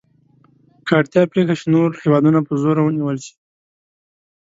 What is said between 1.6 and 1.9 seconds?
نور